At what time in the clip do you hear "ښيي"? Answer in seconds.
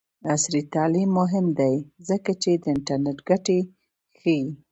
4.19-4.43